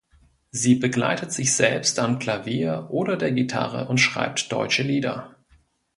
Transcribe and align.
Sie 0.49 0.73
begleitet 0.73 1.31
sich 1.31 1.53
selbst 1.53 1.99
am 1.99 2.17
Klavier 2.17 2.87
oder 2.89 3.17
der 3.17 3.31
Gitarre 3.31 3.87
und 3.87 3.99
schreibt 3.99 4.51
deutsche 4.51 4.81
Lieder. 4.81 5.35